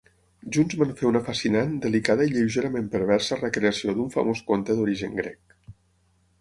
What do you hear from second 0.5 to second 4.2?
Junts van fer una fascinant, delicada i lleugerament perversa recreació d'un